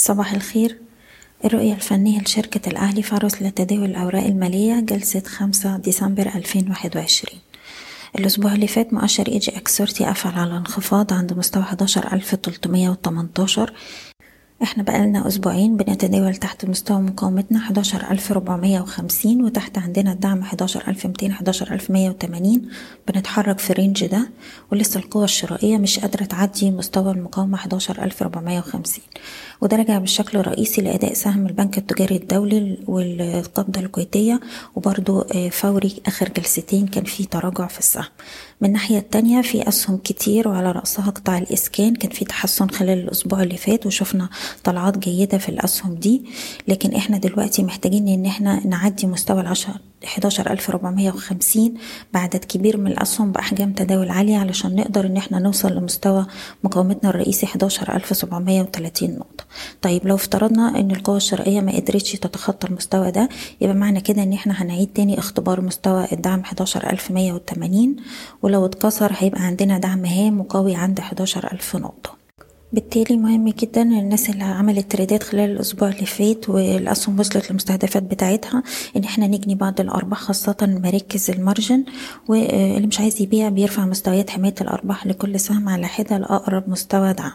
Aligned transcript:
صباح 0.00 0.32
الخير. 0.32 0.78
الرؤية 1.44 1.72
الفنية 1.74 2.20
لشركة 2.20 2.68
الأهلي 2.68 3.02
فارس 3.02 3.42
لتداول 3.42 3.84
الأوراق 3.84 4.24
المالية 4.24 4.80
جلسة 4.80 5.20
خمسة 5.20 5.76
ديسمبر 5.76 6.26
ألفين 6.34 6.68
واحد 6.68 6.96
وعشرين. 6.96 7.40
الأسبوع 8.18 8.54
اللي 8.54 8.66
فات 8.66 8.92
مؤشر 8.92 9.28
EGX 9.28 9.56
thirty 9.56 10.04
قفل 10.04 10.38
على 10.38 10.56
انخفاض 10.56 11.12
عند 11.12 11.32
مستوى 11.32 11.62
حداشر 11.62 12.12
ألف 12.12 12.34
تلتمية 12.34 12.90
وتمنتاشر 12.90 13.72
إحنا 14.62 14.82
بقالنا 14.82 15.26
أسبوعين 15.28 15.76
بنتداول 15.76 16.36
تحت 16.36 16.64
مستوى 16.64 17.00
مقاومتنا 17.00 17.60
حداشر 17.60 18.10
ألف 18.10 18.32
ربعمية 18.32 18.80
وخمسين 18.80 19.42
وتحت 19.44 19.78
عندنا 19.78 20.12
الدعم 20.12 20.42
حداشر 20.42 20.84
ألف 20.88 21.06
ميتين 21.06 21.32
حداشر 21.32 21.72
ألف 21.74 21.90
مية 21.90 22.08
وتمانين. 22.10 22.68
بنتحرك 23.08 23.58
في 23.58 23.70
ال 23.70 23.76
range 23.76 24.06
ده 24.06 24.30
ولسه 24.72 25.00
القوة 25.00 25.24
الشرائية 25.24 25.78
مش 25.78 25.98
قادرة 25.98 26.24
تعدي 26.24 26.70
مستوى 26.70 27.12
المقاومة 27.12 27.56
حداشر 27.56 28.04
ألف 28.04 28.22
ربعمية 28.22 28.58
وخمسين. 28.58 29.04
وده 29.60 29.76
راجع 29.76 29.98
بالشكل 29.98 30.38
الرئيسي 30.38 30.82
لأداء 30.82 31.12
سهم 31.14 31.46
البنك 31.46 31.78
التجاري 31.78 32.16
الدولي 32.16 32.78
والقبضة 32.86 33.80
الكويتية 33.80 34.40
وبرضو 34.76 35.24
فوري 35.50 36.02
آخر 36.06 36.28
جلستين 36.28 36.86
كان 36.86 37.04
في 37.04 37.24
تراجع 37.24 37.66
في 37.66 37.78
السهم. 37.78 38.04
من 38.60 38.68
الناحية 38.68 38.98
التانية 38.98 39.42
في 39.42 39.68
أسهم 39.68 39.96
كتير 39.96 40.48
وعلى 40.48 40.72
رأسها 40.72 41.10
قطاع 41.10 41.38
الإسكان. 41.38 41.94
كان 41.94 42.10
في 42.10 42.24
تحسن 42.24 42.68
خلال 42.68 42.98
الأسبوع 42.98 43.42
اللي 43.42 43.56
فات 43.56 43.86
وشفنا 43.86 44.28
طلعات 44.64 44.98
جيدة 44.98 45.38
في 45.38 45.48
الأسهم 45.48 45.94
دي. 45.94 46.22
لكن 46.68 46.94
إحنا 46.94 47.18
دلوقتي 47.18 47.62
محتاجين 47.62 48.08
إن 48.08 48.26
إحنا 48.26 48.66
نعدي 48.66 49.06
مستوى 49.06 49.40
العشر 49.40 49.72
11450 50.04 51.74
بعدد 52.12 52.44
كبير 52.44 52.76
من 52.76 52.86
الأسهم 52.86 53.32
بأحجام 53.32 53.72
تداول 53.72 54.10
عالية 54.10 54.38
علشان 54.38 54.76
نقدر 54.76 55.06
إن 55.06 55.16
إحنا 55.16 55.38
نوصل 55.38 55.72
لمستوى 55.76 56.26
مقاومتنا 56.64 57.10
الرئيسي 57.10 57.46
11730 57.46 59.10
نقطة. 59.10 59.44
طيب 59.82 60.06
لو 60.06 60.14
افترضنا 60.14 60.80
إن 60.80 60.90
القوة 60.90 61.16
الشرائية 61.16 61.60
ما 61.60 61.72
قدرتش 61.76 62.12
تتخطى 62.12 62.66
المستوى 62.68 63.10
ده 63.10 63.28
يبقى 63.60 63.74
معنى 63.76 64.00
كده 64.00 64.22
إن 64.22 64.32
إحنا 64.32 64.62
هنعيد 64.62 64.88
تاني 64.94 65.18
اختبار 65.18 65.60
مستوى 65.60 66.06
الدعم 66.12 66.40
11180 66.40 67.96
ولو 68.42 68.64
اتكسر 68.66 69.12
هيبقى 69.18 69.42
عندنا 69.42 69.78
دعم 69.78 70.04
هام 70.04 70.40
وقوي 70.40 70.74
عند 70.74 71.00
11000 71.00 71.76
نقطة. 71.76 72.19
بالتالي 72.72 73.16
مهم 73.16 73.48
جدا 73.48 73.82
الناس 73.82 74.30
اللي 74.30 74.44
عملت 74.44 74.92
تريدات 74.92 75.22
خلال 75.22 75.50
الأسبوع 75.50 75.88
اللي 75.88 76.06
فات 76.06 76.48
والأسهم 76.48 77.20
وصلت 77.20 77.50
للمستهدفات 77.50 78.02
بتاعتها 78.02 78.62
إن 78.96 79.04
إحنا 79.04 79.26
نجني 79.26 79.54
بعض 79.54 79.80
الأرباح 79.80 80.18
خاصه 80.18 80.56
مراكز 80.62 81.30
المارجن 81.30 81.84
واللي 82.28 82.86
مش 82.86 83.00
عايز 83.00 83.22
يبيع 83.22 83.48
بيرفع 83.48 83.84
مستويات 83.84 84.30
حماية 84.30 84.54
الأرباح 84.60 85.06
لكل 85.06 85.40
سهم 85.40 85.68
على 85.68 85.86
حدة 85.86 86.18
لأقرب 86.18 86.70
مستوى 86.70 87.12
دعم. 87.12 87.32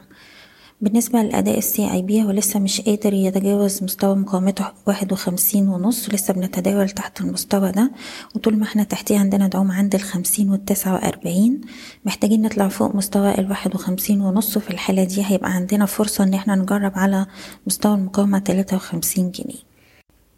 بالنسبة 0.82 1.22
لأداء 1.22 1.58
السي 1.58 1.92
اي 1.92 2.02
بي 2.02 2.24
هو 2.24 2.32
لسه 2.32 2.60
مش 2.60 2.82
قادر 2.82 3.14
يتجاوز 3.14 3.84
مستوى 3.84 4.16
مقاومته 4.16 4.66
واحد 4.88 5.12
وخمسين 5.14 5.70
ونص 5.70 6.10
لسه 6.10 6.34
بنتداول 6.34 6.90
تحت 6.90 7.22
المستوى 7.22 7.72
ده. 7.72 7.92
وطول 8.36 8.58
ما 8.58 8.64
إحنا 8.64 8.84
تحتيه 8.84 9.20
عندنا 9.20 9.48
دعوم 9.48 9.72
عند 9.72 9.96
الخمسين 9.96 10.50
والتسعة 10.52 10.94
وأربعين. 10.94 11.62
محتاجين 12.06 12.42
نطلع 12.42 12.68
فوق 12.68 12.96
مستوى 12.96 13.38
الواحد 13.40 13.76
وخمسين 13.76 14.22
ونص 14.22 14.58
وفي 14.58 14.70
الحالة 14.70 15.04
دي 15.04 15.24
هيبقى 15.26 15.52
عندنا 15.52 15.86
فرصة 15.86 16.24
إن 16.24 16.34
إحنا 16.34 16.56
نجرب 16.56 16.92
على 16.96 17.26
مستوى 17.68 17.96
المقاومة 17.96 18.40
تلاتة 18.40 18.76
وخمسين 18.76 19.32
جنيه. 19.32 19.60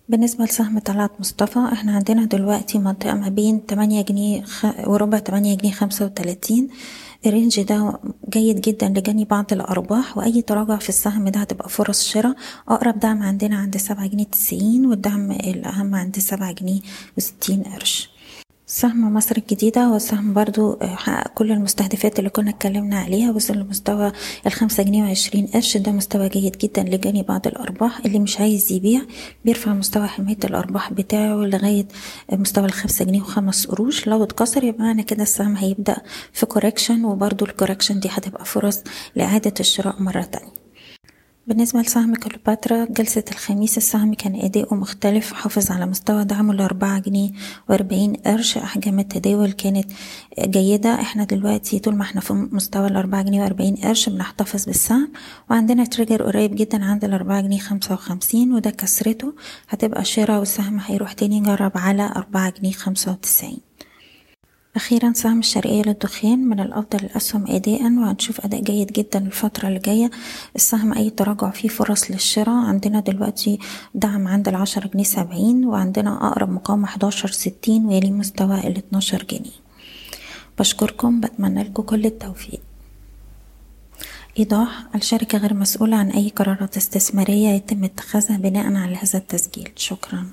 بالنسبة 0.09 0.45
لسهم 0.45 0.79
طلعت 0.79 1.11
مصطفى 1.19 1.59
إحنا 1.73 1.91
عندنا 1.95 2.25
دلوقتي 2.25 2.77
منطقة 2.79 3.13
ما 3.13 3.29
بين 3.29 3.65
تمانية 3.65 4.01
جنيه 4.01 4.43
وربع 4.87 5.19
تمانية 5.19 5.57
جنيه 5.57 5.71
خمسة 5.71 6.05
وتلاتين. 6.05 6.69
الرينج 7.25 7.61
ده 7.61 7.99
جيد 8.29 8.61
جدا 8.61 8.89
لجني 8.89 9.25
بعض 9.25 9.45
الأرباح 9.53 10.17
وأي 10.17 10.41
تراجع 10.41 10.77
في 10.77 10.89
السهم 10.89 11.29
ده 11.29 11.39
هتبقى 11.39 11.69
فرص 11.69 12.03
شراء. 12.07 12.35
أقرب 12.69 12.99
دعم 12.99 13.23
عندنا 13.23 13.57
عند 13.57 13.77
سبعة 13.77 14.07
جنيه 14.07 14.23
تسعين 14.23 14.85
والدعم 14.85 15.31
الأهم 15.31 15.95
عند 15.95 16.19
سبعة 16.19 16.51
جنيه 16.51 16.79
وستين 17.17 17.63
قرش. 17.63 18.09
سهم 18.69 19.13
مصر 19.13 19.35
الجديدة 19.37 19.81
هو 19.83 19.97
سهم 19.97 20.33
برضو 20.33 20.77
حقق 20.81 21.33
كل 21.33 21.51
المستهدفات 21.51 22.19
اللي 22.19 22.29
كنا 22.29 22.49
اتكلمنا 22.49 22.99
عليها 22.99 23.31
وصل 23.31 23.57
لمستوى 23.57 24.11
الخمسة 24.47 24.83
جنيه 24.83 25.03
وعشرين 25.03 25.47
قرش. 25.47 25.77
ده 25.77 25.91
مستوى 25.91 26.29
جيد 26.29 26.57
جدا 26.57 26.83
لجني 26.83 27.23
بعض 27.23 27.47
الأرباح. 27.47 27.99
اللي 28.05 28.19
مش 28.19 28.39
عايز 28.39 28.71
يبيع 28.71 29.01
بيرفع 29.45 29.73
مستوى 29.73 30.07
حماية 30.07 30.37
الأرباح 30.43 30.93
بتاعه 30.93 31.35
لغاية 31.35 31.87
مستوى 32.31 32.65
الخمسة 32.65 33.05
جنيه 33.05 33.21
وخمس 33.21 33.67
قروش. 33.67 34.07
لو 34.07 34.23
اتكسر 34.23 34.63
يبقى 34.63 34.83
معنى 34.83 35.03
كده 35.03 35.23
السهم 35.23 35.55
هيبدأ 35.55 35.97
في 36.33 36.45
correction 36.45 37.05
وبرضو 37.05 37.45
ال 37.45 37.50
correction 37.50 37.99
دي 37.99 38.09
هتبقى 38.11 38.45
فرص 38.45 38.83
لإعادة 39.15 39.53
الشراء 39.59 40.01
مرة 40.01 40.21
تانية. 40.21 40.56
بالنسبة 41.47 41.81
لسهم 41.81 42.15
كليوباترا 42.15 42.85
جلسة 42.85 43.23
الخميس 43.31 43.77
السهم 43.77 44.13
كان 44.13 44.35
أداؤه 44.35 44.75
مختلف 44.75 45.33
حافظ 45.33 45.71
على 45.71 45.85
مستوى 45.85 46.23
دعمه 46.25 46.53
لأربعة 46.53 46.99
جنيه 46.99 47.31
وأربعين 47.69 48.13
قرش 48.13 48.57
أحجام 48.57 48.99
التداول 48.99 49.51
كانت 49.51 49.91
جيدة. 50.39 50.93
إحنا 50.93 51.23
دلوقتي 51.23 51.79
طول 51.79 51.95
ما 51.95 52.03
إحنا 52.03 52.21
في 52.21 52.33
مستوى 52.33 52.87
الأربعة 52.87 53.21
جنيه 53.21 53.41
وأربعين 53.41 53.75
قرش 53.75 54.09
بنحتفظ 54.09 54.65
بالسهم 54.65 55.11
وعندنا 55.49 55.85
تريجر 55.85 56.23
قريب 56.23 56.55
جدا 56.55 56.85
عند 56.85 57.03
الأربعة 57.03 57.41
جنيه 57.41 57.59
خمسة 57.59 57.93
وخمسين 57.93 58.53
وده 58.53 58.69
كسرته 58.69 59.33
هتبقى 59.69 60.05
شراء 60.05 60.39
والسهم 60.39 60.79
هيروح 60.79 61.13
تاني 61.13 61.37
يجرب 61.37 61.71
على 61.75 62.11
أربعة 62.15 62.53
جنيه 62.59 62.71
خمسة 62.71 63.11
وتسعين. 63.11 63.66
أخيرا 64.77 65.13
سهم 65.13 65.39
الشرقية 65.39 65.81
للدخان 65.81 66.39
من 66.39 66.59
الأفضل 66.59 66.99
الأسهم 67.05 67.45
أداء 67.47 67.81
وهنشوف 67.81 68.45
أداء 68.45 68.61
جيد 68.61 68.91
جدا 68.91 69.19
الفترة 69.19 69.67
اللي 69.67 69.79
جاية. 69.79 70.11
السهم 70.55 70.93
أي 70.93 71.09
تراجع 71.09 71.49
فيه 71.49 71.69
فرص 71.69 72.11
للشراء. 72.11 72.65
عندنا 72.65 72.99
دلوقتي 72.99 73.59
دعم 73.95 74.27
عند 74.27 74.47
العشرة 74.47 74.87
جنيه 74.87 75.03
سبعين 75.03 75.65
وعندنا 75.65 76.27
أقرب 76.27 76.49
مقاومة 76.49 76.87
حداشر 76.87 77.31
ستين 77.31 77.85
ويلي 77.85 78.11
مستوى 78.11 78.67
الاتناشر 78.67 79.23
جنيه. 79.23 79.57
بشكركم 80.59 81.21
بتمنى 81.21 81.63
لكم 81.63 81.83
كل 81.83 82.05
التوفيق. 82.05 82.61
إيضاح 84.39 84.85
الشركة 84.95 85.37
غير 85.37 85.53
مسؤولة 85.53 85.97
عن 85.97 86.09
أي 86.09 86.29
قرارات 86.29 86.77
استثمارية 86.77 87.49
يتم 87.49 87.83
اتخاذها 87.83 88.37
بناء 88.37 88.73
على 88.73 88.95
هذا 88.95 89.19
التسجيل. 89.19 89.69
شكراً. 89.75 90.25